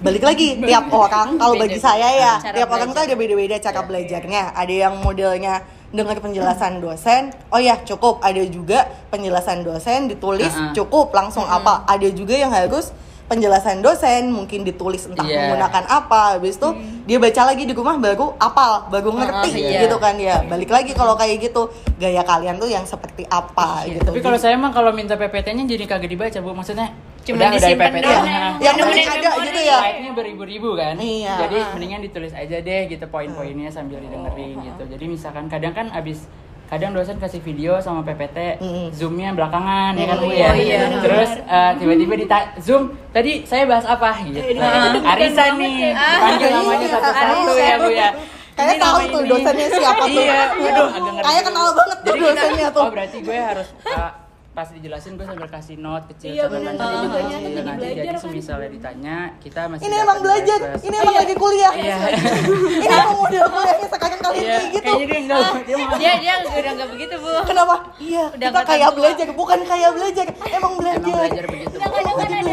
[0.00, 3.80] balik lagi tiap orang kalau bagi saya ya, Cara tiap orang tuh ada beda-beda cara
[3.84, 4.56] belajarnya.
[4.56, 8.24] Ada yang modelnya dengar penjelasan dosen, oh ya cukup.
[8.24, 10.72] Ada juga penjelasan dosen ditulis Uh-uh.
[10.72, 11.84] cukup langsung apa.
[11.84, 12.90] Ada juga yang harus
[13.32, 15.52] penjelasan dosen mungkin ditulis entah Iya.
[15.52, 16.36] menggunakan apa.
[16.36, 16.68] Habis itu
[17.08, 19.88] dia baca lagi di rumah baru apal, baru ngerti iya.
[19.88, 20.44] gitu kan ya.
[20.44, 24.12] Balik lagi kalau kayak gitu, gaya kalian tuh yang seperti apa gitu.
[24.12, 27.56] Tapi kalau saya mah kalau minta PPT-nya jadi kagak dibaca bu, maksudnya Cuma udah udah
[27.56, 28.24] disimpan PPT doang.
[28.24, 29.78] nah, Yang penting ada gitu ya.
[29.78, 31.34] slide-nya beribu-ribu kan Iya.
[31.40, 31.68] jadi Ah.
[31.72, 36.26] mendingan ditulis aja deh gitu poin-poinnya sambil didengerin gitu jadi misalkan kadang kan abis
[36.66, 38.88] kadang dosen kasih video sama PPT Mm.
[38.90, 40.22] zoomnya belakangan ya kan Mm.
[40.22, 40.78] Bu ya Oh, iya.
[40.98, 42.26] terus eh, tiba-tiba di
[42.58, 45.90] zoom tadi saya bahas apa gitu Nah, Arisan banget nih ya.
[45.92, 48.10] Ah, namanya iya, satu-satu ya Bu ya
[48.52, 50.22] Kayak tahu tuh dosennya siapa tuh.
[50.22, 50.88] Iya, aduh.
[51.18, 52.82] Kayak kenal banget tuh dosennya tuh.
[52.82, 54.12] Oh, berarti gue harus uh,
[54.52, 56.76] pas dijelasin gue sambil kasih note kecil Iya, bener.
[56.76, 56.92] kecil.
[57.00, 58.20] Juga jadi Nanti belajar jadi kan.
[58.20, 60.84] semisalnya ditanya, kita masih Ini emang belajar, request.
[60.84, 61.72] ini emang lagi kuliah.
[61.72, 61.96] Iya.
[62.84, 64.84] Ini emang model kuliahnya sekarang kalian Iya, kayak gitu.
[64.84, 67.30] kayaknya dia enggak dia Dia dia udah nggak begitu bu.
[67.42, 67.74] Kenapa?
[67.96, 70.26] Iya, Udah kita kayak belajar, bukan kayak belajar.
[70.28, 71.00] Emang emang belajar.
[71.02, 71.76] belajar begitu.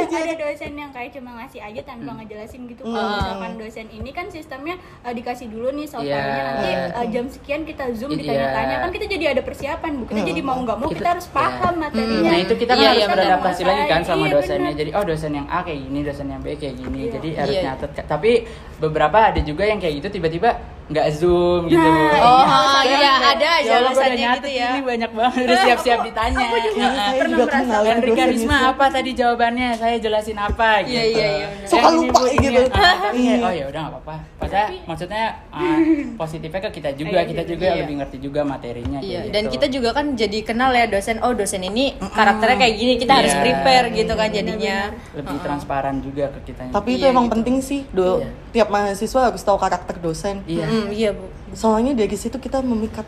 [0.10, 2.82] Nah, Lagi ada, dosen yang kayak cuma ngasih aja tanpa ngejelasin gitu.
[2.82, 3.16] Kalau Hmm.
[3.16, 6.42] misalkan dosen ini kan sistemnya uh, dikasih dulu nih soalnya Iya.
[6.44, 8.20] nanti uh, jam sekian kita zoom Iya.
[8.20, 10.04] ditanya-tanya kan kita jadi ada persiapan bu.
[10.06, 10.30] Kita Hmm.
[10.30, 11.84] jadi mau nggak mau kita, Kita- harus paham iya.
[11.84, 12.26] materinya.
[12.26, 14.58] Nah itu kita kan Iya, harus iya, beradaptasi lagi kan sama Iya, dosennya.
[14.66, 14.80] benar.
[14.80, 17.00] Jadi oh dosen yang A kayak gini, dosen yang B kayak gini.
[17.00, 17.12] Iya.
[17.12, 17.64] Jadi harus Iya.
[17.70, 17.90] nyatet.
[18.04, 18.32] Tapi
[18.78, 20.50] beberapa ada juga yang kayak gitu tiba-tiba
[20.90, 21.78] nggak zoom gitu.
[21.78, 24.70] Nah, Oh, Sekarang iya, kayak, ada aja ya alasannya gitu ya.
[24.72, 26.42] Ini banyak banget udah siap-siap ditanya.
[26.42, 26.74] Iya, Heeh.
[26.74, 29.70] saya pernah juga merasa ya dosen Risma apa tadi jawabannya?
[29.78, 30.96] Saya jelasin apa gitu.
[30.96, 31.68] Iya, iya, iya, benar.
[31.70, 32.62] Suka lupa gitu.
[33.20, 33.36] Iya.
[33.42, 34.16] oh ya udah nggak apa-apa.
[34.40, 35.78] Padahal maksudnya ah,
[36.22, 37.78] positifnya ke kita juga, kita juga Iya.
[37.84, 39.00] lebih ngerti juga materinya.
[39.00, 39.34] Iya, gitu.
[39.36, 41.20] dan kita juga kan jadi kenal ya dosen.
[41.20, 43.42] Oh, dosen ini karakternya kayak gini, kita harus Iya.
[43.44, 44.78] prepare gitu kan jadinya.
[45.14, 46.72] lebih transparan juga ke kita.
[46.72, 47.34] Tapi itu Iya, emang gitu.
[47.38, 48.24] penting sih, do.
[48.24, 48.30] Iya.
[48.56, 50.42] Tiap mahasiswa harus tahu karakter dosen.
[50.48, 50.66] Iya.
[50.66, 51.28] Hmm, iya bu.
[51.52, 53.06] Soalnya dari situ kita memikat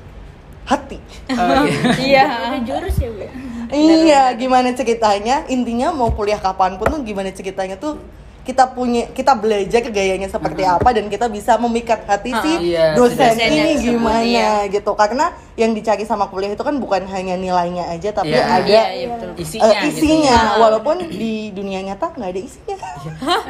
[0.65, 0.97] hati.
[1.31, 1.79] Oh, iya.
[2.11, 2.23] Iya.
[2.51, 3.25] Ada jurus ya bu
[3.71, 3.95] ya.
[4.03, 5.47] iya, gimana ceritanya?
[5.47, 7.97] Intinya mau kuliah kapan pun tuh gimana ceritanya tuh
[8.41, 12.97] kita punya kita belajar gayanya seperti apa dan kita bisa memikat hati Ah, si iya,
[12.97, 14.65] dosen ini gimana iya.
[14.65, 18.43] gitu karena yang dicari sama kuliah itu kan bukan hanya nilainya aja tapi Iya.
[18.47, 19.29] ada Iya, iya betul.
[19.35, 20.57] isinya, eh, gitu isinya ya.
[20.57, 22.77] walaupun di dunia nyata nggak ada isinya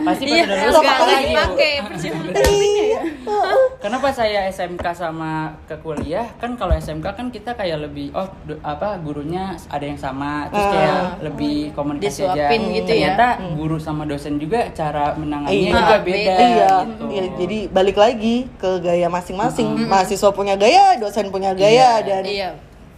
[0.02, 1.30] Pasti pas Iya, udah nggak lulus nggak gitu.
[1.30, 1.72] dipakai.
[2.42, 3.00] Iya.
[3.78, 5.32] Kenapa saya SMK sama
[5.64, 6.28] ke kuliah?
[6.38, 10.62] Kan kalau SMK kan kita kayak lebih oh du- apa gurunya ada yang sama terus
[10.64, 10.72] Ah.
[10.72, 12.50] kayak lebih komunikasi aja.
[12.50, 13.14] Gitu ya.
[13.14, 15.76] Ternyata guru sama dosen juga cara menanganinya Iya.
[15.76, 16.34] juga beda.
[16.34, 17.04] iya, gitu.
[17.10, 19.68] iya, jadi balik lagi ke gaya masing-masing.
[19.84, 21.90] Mahasiswa punya gaya, dosen punya gaya Iya.
[22.01, 22.49] Dan Iya.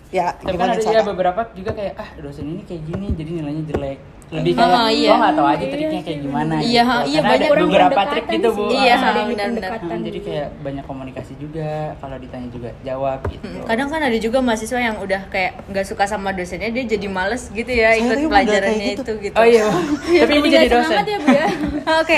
[0.10, 0.94] ya Tapi kan ada cara?
[0.94, 4.00] ya beberapa juga kayak ah dosen ini kayak gini jadi nilainya jelek.
[4.34, 5.10] Lebih kayak Ah, iya.
[5.10, 6.54] lo nggak tahu aja triknya kayak gimana.
[6.56, 7.06] Iya, gitu.
[7.06, 8.64] iya, Karena banyak ada beberapa trik gitu bu.
[8.68, 9.48] Iya, Ah, benar-benar.
[9.52, 9.98] pendekatan.
[10.02, 13.46] jadi kayak banyak komunikasi juga kalau ditanya juga jawab gitu.
[13.46, 17.08] Hmm, Kadang kan ada juga mahasiswa yang udah kayak nggak suka sama dosennya, dia jadi
[17.08, 19.02] males gitu ya Saya ikut pelajarannya gitu.
[19.04, 19.36] itu gitu.
[19.36, 19.66] Oh iya,
[20.24, 20.98] tapi ibu jadi dosen.
[21.04, 21.48] ya bu ya.
[22.02, 22.18] Oke,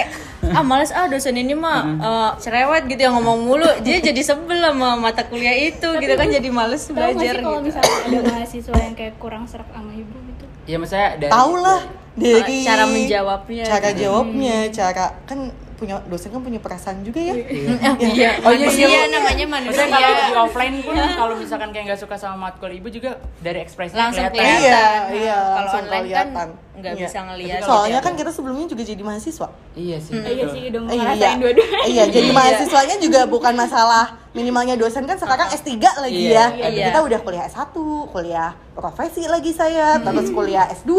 [0.54, 4.62] ah males ah dosen ini mah eh, cerewet gitu yang ngomong mulu, dia jadi sebel
[4.62, 7.74] sama mata kuliah itu gitu kan jadi males belajar kalau gitu.
[7.74, 10.46] misalnya ada mahasiswa yang kayak kurang serak sama ibu gitu.
[10.66, 11.80] Ya maksudnya dari tahu lah
[12.16, 13.64] dari cara menjawabnya.
[13.68, 15.40] cara jawabnya, cara kan
[15.76, 17.36] punya dosen kan punya perasaan juga ya.
[17.36, 18.88] Iya, Oh iya, iya.
[18.88, 19.84] manusia namanya manusia.
[19.84, 23.60] Maksudnya kalau di offline pun kalau misalkan kayak nggak suka sama matkul ibu juga dari
[23.60, 24.40] ekspresinya langsung kelihatan.
[24.40, 24.64] kelihatan.
[24.64, 24.88] Iya,
[25.20, 26.32] iya, Kalau langsung online kelihatan.
[26.32, 27.06] kan nggak Iya.
[27.08, 27.60] bisa ngelihat.
[27.62, 29.48] Soalnya gitu kan ya, kita sebelumnya juga jadi mahasiswa.
[29.74, 30.14] Iya sih.
[30.14, 31.80] Eh, iya sih udah Eh, ngerasain dua-duanya.
[31.86, 32.36] Iya, jadi Iya.
[32.36, 36.68] mahasiswanya juga bukan masalah minimalnya dosen kan sekarang S3 lagi Iya, ya.
[36.68, 36.86] iya.
[36.92, 37.72] Kita udah kuliah S1,
[38.08, 40.92] kuliah profesi lagi saya, terus kuliah S2,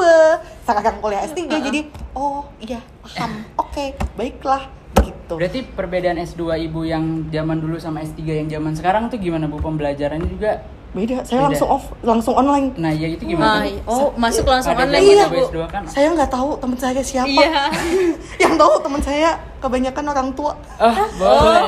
[0.64, 1.80] sekarang kuliah S3 jadi
[2.12, 3.44] oh iya paham.
[3.56, 3.84] Oke,
[4.14, 4.64] baiklah
[4.96, 5.36] gitu.
[5.36, 9.60] Berarti perbedaan S2 ibu yang zaman dulu sama S3 yang zaman sekarang tuh gimana bu
[9.60, 10.64] pembelajarannya juga?
[10.96, 11.46] Beda, saya Beda.
[11.52, 12.72] langsung off, langsung online.
[12.74, 13.60] Nah ya itu Ah, gimana?
[13.62, 13.80] iya.
[13.84, 15.26] oh, masuk langsung Ada online gitu, Iya.
[15.28, 15.36] Bu.
[15.44, 15.82] S2 kan?
[15.84, 17.28] Saya nggak tahu teman saya siapa.
[17.28, 17.68] Iya.
[18.42, 19.28] Yang tahu teman saya
[19.58, 20.52] kebanyakan orang tua.
[20.78, 21.62] Oh, boleh.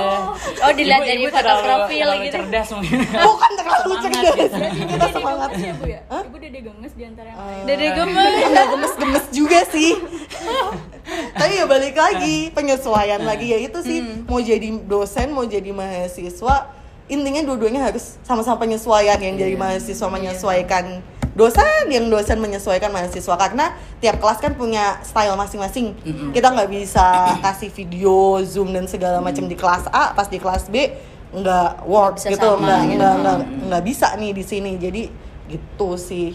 [0.58, 2.36] Oh, dilihat Ibu- dari ibu foto profil gitu.
[2.38, 2.98] cerdas mungkin.
[3.26, 4.32] Bukan terlalu Semangat cerdas.
[4.34, 4.56] gitu.
[4.56, 5.48] Kita Dede semangat.
[5.50, 6.00] gemes ya bu ya.
[6.08, 7.62] Ibu dede gemes di antara yang lain.
[7.66, 8.32] Dede gemes.
[8.42, 9.90] Enggak gemes-gemes juga sih.
[11.34, 16.56] Tapi ya balik lagi penyesuaian lagi ya itu sih mau jadi dosen mau jadi mahasiswa
[17.08, 21.00] intinya dua-duanya harus sama-sama penyesuaian yang jadi mahasiswa menyesuaikan
[21.32, 25.94] dosen yang dosen menyesuaikan mahasiswa karena tiap kelas kan punya style masing-masing
[26.34, 30.66] kita nggak bisa kasih video zoom dan segala macam di kelas A pas di kelas
[30.68, 30.92] B
[31.28, 32.96] nggak work Bisa gitu sama nggak gitu.
[32.98, 33.36] nggak nggak
[33.70, 35.02] nggak bisa nih di sini jadi
[35.48, 36.34] gitu sih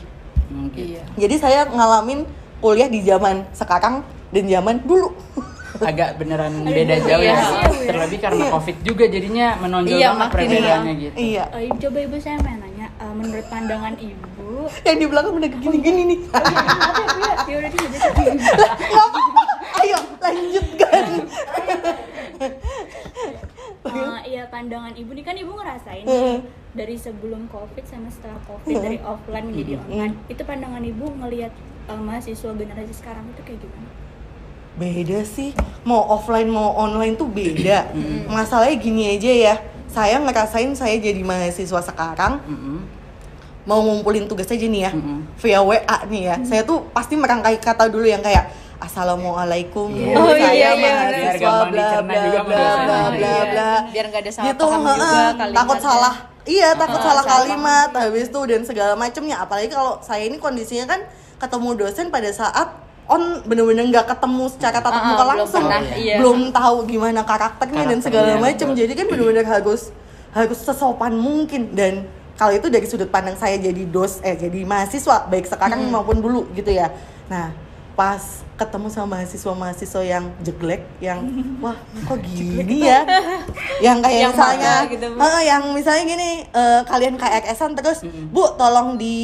[0.54, 0.98] Mungkin.
[0.98, 1.04] Iya.
[1.18, 2.24] jadi saya ngalamin
[2.62, 5.12] kuliah di zaman sekarang dan zaman dulu.
[5.82, 7.34] Agak beneran beda jauh iya.
[7.34, 7.42] ya.
[7.42, 7.90] Iya, Bu, ya.
[7.90, 11.16] Terlebih karena covid juga jadinya menonjol Iya, banget perbedaannya gitu.
[11.18, 11.44] Iya.
[11.50, 16.02] Eh, coba ibu saya mau nanya, eh, menurut pandangan ibu, Yang di belakang udah gini-gini
[16.06, 16.20] nih.
[16.30, 17.34] apa ya bu ya?
[17.50, 17.74] Ya udah.
[19.74, 21.04] Ayo lanjutkan.
[23.84, 26.40] eh, iya pandangan ibu nih kan ibu ngerasain nih,
[26.74, 31.52] dari sebelum covid sama setelah covid dari offline menjadi online itu pandangan ibu ngelihat
[31.90, 33.90] eh, mahasiswa generasi sekarang itu kayak gimana?
[34.74, 35.54] Beda sih.
[35.84, 37.92] Mau offline mau online tuh beda.
[38.26, 39.56] Masalahnya gini aja ya.
[39.88, 42.42] Saya ngerasain saya jadi mahasiswa sekarang
[43.64, 44.92] mau ngumpulin tugas aja nih ya
[45.38, 46.36] via WA nih ya.
[46.44, 48.52] Saya tuh pasti merangkai kata dulu yang kayak
[48.84, 50.12] Assalamualaikum Iya.
[50.12, 51.24] Bu, Oh, iya, saya iya, mahasiswa benar.
[51.24, 53.16] Biar gampang bla bla bla bla Oh, bla.
[53.16, 53.44] Iya.
[53.48, 56.16] bla Biar nggak ada salah gitu paham juga takut salah.
[56.44, 59.40] Iya takut salah salah kalimat habis itu dan segala macemnya.
[59.40, 61.00] Apalagi kalau saya ini kondisinya kan
[61.40, 65.64] ketemu dosen pada saat on bener-bener nggak ketemu secara tatap Heeh, muka belum langsung.
[65.68, 66.16] pernah, iya.
[66.20, 68.80] belum tahu gimana karakternya dan segala Karakternya, betul.
[68.80, 69.82] jadi kan bener-bener harus
[70.32, 71.76] harus sesopan mungkin.
[71.76, 72.08] Dan
[72.40, 76.48] kalau itu dari sudut pandang saya jadi dos eh jadi mahasiswa baik sekarang maupun dulu
[76.56, 76.96] gitu ya.
[77.28, 77.52] Nah
[77.94, 81.22] pas ketemu sama mahasiswa-mahasiswa yang jelek yang
[81.64, 81.78] wah
[82.10, 83.06] kok gini ya?
[83.86, 85.08] Yang kayak Yang misalnya gitu.
[85.20, 88.00] Heeh, yang misalnya gini eh, kalian KRS-an terus
[88.32, 89.18] bu tolong di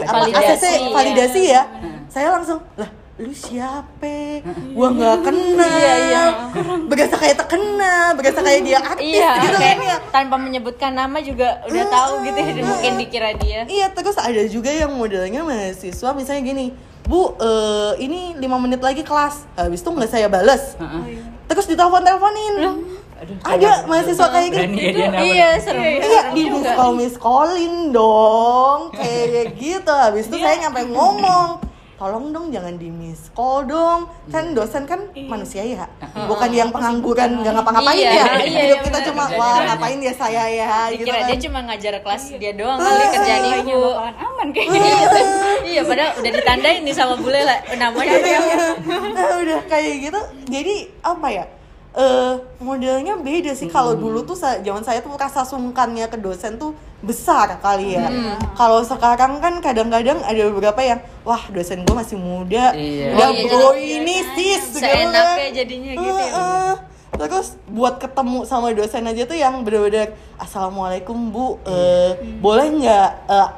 [0.00, 0.88] apa Validasi, ACC iya.
[0.94, 1.62] validasi ya.
[2.08, 4.42] saya langsung lah lu siapa?
[4.74, 5.62] Gua nggak kenal.
[5.70, 6.22] Iya, iya.
[6.90, 9.96] berasa kayak terkenal berasa kayak dia artis Iya, gitu kayak kan ya.
[10.10, 13.60] tanpa menyebutkan nama juga udah tahu gitu ya, mungkin dikira dia.
[13.70, 16.66] Iya, terus ada juga yang modelnya mahasiswa misalnya gini,
[17.06, 21.22] Bu, eh, ini lima menit lagi kelas, habis itu nggak saya bales, Heeh.
[21.46, 22.54] terus ditelepon teleponin,
[23.14, 25.22] Aduh, ada mahasiswa kayak gitu, ya dia nama.
[25.22, 25.82] Iya, serem.
[25.84, 31.62] iya serem di miss call miss callin dong, kayak gitu, habis itu saya nyampe ngomong,
[31.94, 35.86] tolong dong jangan di miss call dong, kan dosen kan manusia ya,
[36.26, 39.38] bukan yang pengangguran nggak ngapa-ngapain Iya, ya, iya, hidup iya, kita benar, cuma benar.
[39.38, 41.28] wah ngapain ya saya ya, gitu Dikira kan.
[41.30, 43.78] dia cuma ngajar kelas dia doang kali kerjaan ibu.
[43.78, 44.80] bakalan aman kayaknya.
[44.84, 45.08] Iya,
[45.64, 48.16] iya, padahal udah ditandain nih sama bule lah namanya.
[49.14, 50.20] nah udah kayak gitu.
[50.50, 51.44] Jadi apa ya
[51.94, 53.66] eh modelnya beda sih.
[53.66, 58.10] Kalau dulu tuh zaman saya tuh rasa sungkannya ke dosen tuh besar kali ya.
[58.52, 62.74] Kalau sekarang kan kadang-kadang ada beberapa yang wah dosen gue masih muda.
[62.74, 63.14] Iya.
[63.14, 65.54] udah Oh, iya, bro jadi- ini sis gitu Seenaknya kan.
[65.54, 66.32] jadinya gitu ya.
[66.34, 66.74] Heeh.
[67.14, 71.62] terus buat ketemu sama dosen aja tuh yang bener-bener assalamualaikum bu.
[71.62, 72.10] Eh,
[72.42, 73.48] boleh nggak eh,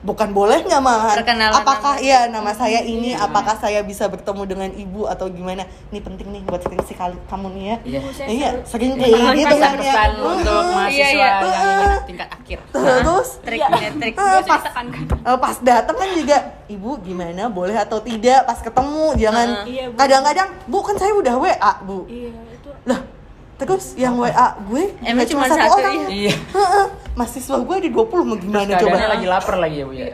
[0.00, 0.78] bukan boleh nggak
[1.12, 2.00] Perkenalan apakah nama.
[2.00, 6.42] iya nama saya ini apakah saya bisa bertemu dengan ibu atau gimana ini penting nih
[6.44, 8.00] buat skripsi kali kamu nih ya Iya.
[8.24, 11.30] iya sering kayak gitu kan ya untuk mahasiswa Iya, iya.
[11.34, 12.58] yang tingkat akhir.
[12.70, 14.14] terus Triknya trik.
[14.14, 15.02] eh, pas Tekankan.
[15.18, 19.48] eh, pas datang kan juga ibu gimana boleh atau tidak pas ketemu jangan.
[19.66, 19.96] Iya, Bu.
[19.96, 21.50] kadang-kadang bu kan saya udah wa
[21.82, 23.00] bu Iya, itu lah
[23.58, 24.30] terus yang wa
[24.62, 26.30] gue Emang nggak cuma satu, orang Iya.
[27.18, 29.10] Mahasiswa gue di 20 mau gimana Terus coba?
[29.10, 30.06] lagi lapar lagi ya bu ya.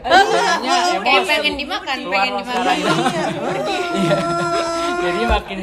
[0.97, 2.45] Kayak pengen dimakan, Keluar pengen dimakan.
[2.49, 2.77] sekarang.
[3.95, 4.17] Iya.
[4.97, 5.59] Jadi makin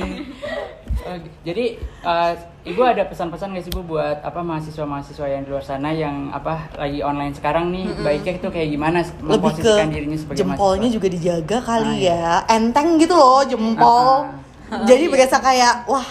[1.02, 2.32] eh, jadi eh,
[2.64, 6.70] ibu ada pesan-pesan nggak sih bu buat apa mahasiswa-mahasiswa yang di luar sana yang apa
[6.76, 10.94] lagi online sekarang nih baiknya itu kayak gimana lebih ke memposisikan dirinya sebagai jempolnya mahasiswa?
[10.94, 12.26] juga dijaga kali Ah, ya.
[12.48, 14.30] Enteng gitu loh jempol.
[14.70, 16.06] Ah, jadi berasa kayak wah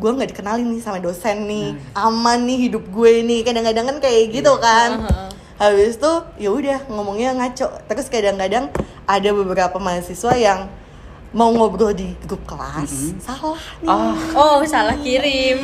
[0.00, 1.76] gue nggak dikenalin nih sama dosen nih.
[1.92, 3.44] Aman nih hidup gue nih.
[3.44, 5.04] Kadang-kadang kan kayak gitu kan.
[5.60, 7.68] Habis itu ya udah ngomongnya ngaco.
[7.84, 8.72] Terus kadang-kadang
[9.04, 10.72] ada beberapa mahasiswa yang
[11.30, 15.62] mau ngobrol di grup kelas salah nih Ah, Oh, salah kirim.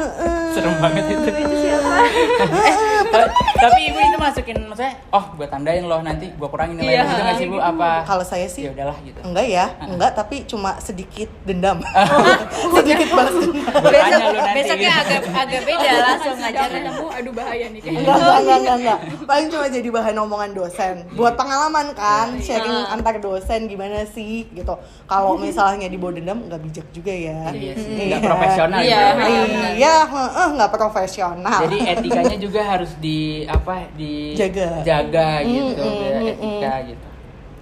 [0.54, 1.28] serem banget itu.
[1.28, 6.94] Eh, ta- tapi ibu itu masukin maksudnya, oh gue tandain loh nanti gue kurangin nilainya
[6.96, 7.02] Iya.
[7.04, 7.90] gitu nggak sih bu apa?
[8.04, 9.18] kalau saya sih ya udahlah gitu.
[9.20, 11.78] enggak ya enggak tapi cuma sedikit dendam
[12.76, 15.00] sedikit balas Besok, besoknya gitu.
[15.00, 16.80] agak agak beda langsung Jangan ngajarnya.
[16.80, 18.00] ketemu aduh bahaya nih kayaknya.
[18.00, 18.98] Enggak, enggak, enggak, enggak, enggak.
[19.26, 20.94] Paling cuma jadi bahan omongan dosen.
[21.12, 22.94] Buat pengalaman kan, sharing Ah.
[22.94, 24.74] antar dosen gimana sih gitu.
[25.08, 27.48] Kalau misalnya dibawa dendam nggak bijak juga ya.
[27.48, 29.72] Iya sih, nggak profesional Iya, benar.
[29.72, 31.58] Iya, heeh, nggak profesional.
[31.64, 34.84] Jadi etikanya juga harus di apa di Jaga.
[34.84, 37.07] jaga gitu, Mm, mm, mm, etika gitu.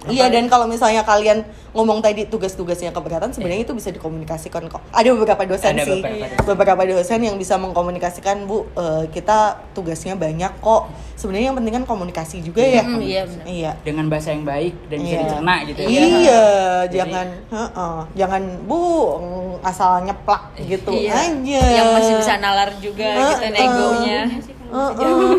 [0.07, 4.81] Iya dan kalau misalnya kalian ngomong tadi tugas-tugasnya keberatan sebenarnya itu bisa dikomunikasikan kok.
[4.89, 6.45] Ada beberapa dosen Ada sih, beberapa dosen.
[6.47, 9.37] beberapa dosen yang bisa mengkomunikasikan bu eh, kita
[9.71, 10.89] tugasnya banyak kok.
[11.13, 12.81] Sebenarnya yang penting kan komunikasi juga ya.
[12.81, 13.45] Mm, iya, benar.
[13.45, 13.71] Iya.
[13.81, 15.21] Dengan bahasa yang baik dan bisa Iya.
[15.23, 15.87] dicerna gitu ya.
[15.87, 16.05] Iya,
[16.85, 18.81] Jadi- jangan, heeh, jangan bu
[19.61, 21.13] asal nyeplak gitu Iya.
[21.13, 21.61] aja.
[21.73, 23.51] Yang masih bisa nalar juga gitu Heeh.
[23.51, 24.19] negonya.
[24.23, 25.29] Iya bisa Heeh.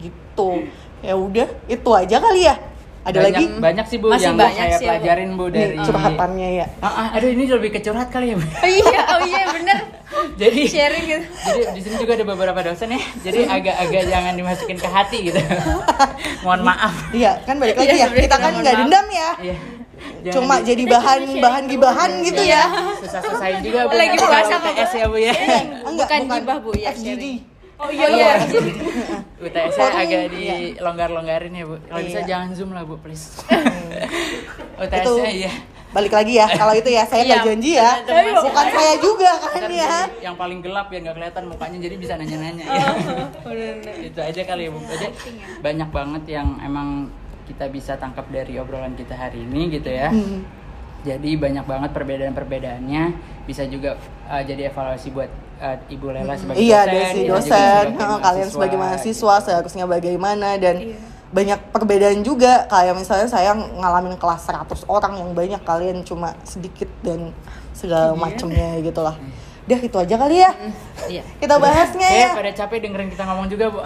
[0.00, 0.50] gitu.
[1.04, 2.56] Ya udah, itu aja kali ya.
[3.04, 3.44] Ada banyak, lagi?
[3.60, 4.88] banyak sih bu Masih yang banyak saya sih, Bu.
[4.88, 6.66] pelajarin bu dari Nih, curhatannya ya.
[6.80, 8.44] Ah, ah, aduh ini lebih ke curhat kali ya bu.
[8.48, 9.78] Oh iya, oh iya bener.
[10.40, 11.26] Jadi Sharing gitu.
[11.44, 13.00] Jadi di sini juga ada beberapa dosen ya.
[13.20, 15.40] Jadi agak-agak jangan dimasukin ke hati gitu.
[16.44, 16.94] Mohon maaf.
[17.12, 18.16] Iya, kan balik lagi Iya, ya.
[18.24, 19.30] Kita kan nggak dendam ya.
[19.36, 19.56] Iya.
[20.24, 22.62] Jangan Cuma di- jadi bahan bahan gibahan gitu Iya.
[22.64, 22.96] ya.
[23.04, 23.92] susah-susahin juga bu.
[24.00, 25.34] Lagi puasa kok, ya bu ya.
[25.84, 27.24] Enggak, Bukan gibah, Bu, ya, FGD.
[27.74, 28.32] Oh iya iya.
[29.44, 30.54] UTS Voting, agak iya.
[30.80, 31.76] dilonggar-longgarin ya bu.
[31.84, 32.28] Kalau bisa Iya.
[32.28, 33.44] jangan zoom lah bu, please.
[34.82, 35.12] UTS Itu.
[35.20, 35.52] iya.
[35.94, 37.90] Balik lagi ya, kalau itu ya saya nggak Iya, janji ya.
[38.34, 39.90] Bukan saya juga kan Ntar ya.
[40.26, 42.64] yang paling gelap ya nggak kelihatan mukanya jadi bisa nanya-nanya.
[42.66, 42.86] ya.
[44.02, 44.78] Itu aja kali ya bu.
[44.82, 45.06] Jadi
[45.62, 47.06] banyak banget yang emang
[47.46, 50.10] kita bisa tangkap dari obrolan kita hari ini gitu ya.
[50.10, 50.42] Hmm.
[51.04, 53.02] Jadi banyak banget perbedaan-perbedaannya
[53.44, 53.94] bisa juga
[54.26, 55.28] uh, jadi evaluasi buat
[55.64, 60.48] uh, Ibu Lela sebagai Iya, dosen, juga dosen, sebagai Heeh, kalian sebagai mahasiswa seharusnya bagaimana
[60.60, 60.76] dan
[61.32, 62.68] banyak perbedaan juga.
[62.68, 67.32] Kayak misalnya saya ngalamin kelas 100 orang yang banyak kalian cuma sedikit dan
[67.72, 69.16] segala macamnya gitu lah.
[69.64, 70.50] Dah itu aja kali ya.
[71.04, 71.22] Iya.
[71.36, 72.36] Kita bahasnya Kayak ya.
[72.36, 73.80] pada capek dengerin kita ngomong juga, Bu.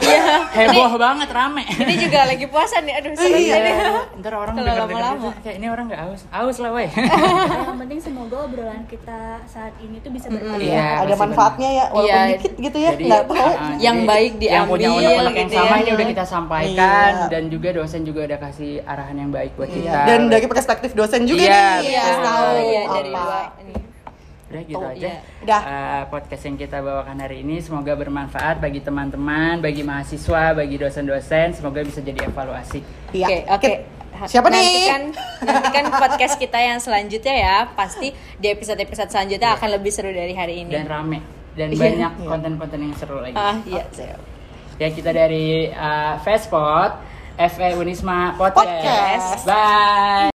[0.50, 1.62] Heboh banget, rame.
[1.62, 2.98] Ini juga lagi puasa nih.
[2.98, 3.56] Aduh, seru Iya.
[3.56, 3.74] nih.
[4.18, 5.30] Ntar orang denger lama-lama.
[5.38, 6.20] kayak ini orang nggak aus.
[6.28, 6.90] Aus lah, woi.
[7.64, 12.10] yang penting semoga obrolan kita saat ini tuh bisa bermanfaat Iya, ada manfaatnya ya walaupun
[12.18, 12.30] Iya.
[12.34, 12.90] dikit gitu ya.
[12.92, 13.38] Jadi, Nggak tahu.
[13.48, 15.78] uh, Yang jadi baik yang punya diambil unek-unek yang gitu sama ya.
[15.78, 17.26] ini udah kita sampaikan Iya.
[17.30, 19.76] dan juga dosen juga udah kasih arahan yang baik buat Iya.
[19.80, 20.00] kita.
[20.04, 21.86] Dan dari perspektif dosen juga Iya, nih.
[21.88, 22.92] Iya, tahu iya apa.
[22.92, 23.74] dari dua ini.
[24.48, 24.96] Udah gitu Oh, aja.
[24.96, 25.20] iya.
[25.40, 25.60] Udah.
[25.60, 31.52] Uh, podcast yang kita bawakan hari ini semoga bermanfaat bagi teman-teman, bagi mahasiswa, bagi dosen-dosen.
[31.52, 32.80] Semoga bisa jadi evaluasi.
[33.12, 33.26] Iya.
[33.26, 33.72] Oke, oke.
[34.10, 34.58] Ha- Siapa nih?
[34.58, 35.02] nantikan,
[35.44, 37.56] Nantikan podcast kita yang selanjutnya ya.
[37.70, 40.72] Pasti di episode-episode selanjutnya akan lebih seru dari hari ini.
[40.72, 41.20] dan rame
[41.52, 41.78] dan Iya.
[41.78, 43.34] banyak konten-konten yang seru lagi.
[43.34, 44.18] Ah, iya, siap.
[44.76, 46.98] Ya kita dari uh, Fastpod,
[47.36, 49.44] FE Unisma Podcast.
[49.44, 49.44] Podcast.
[49.44, 50.37] Bye.